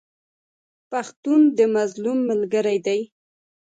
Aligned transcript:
پښتون 0.91 1.41
د 1.57 1.59
مظلوم 1.75 2.19
ملګری 2.29 2.77
دی. 2.85 2.99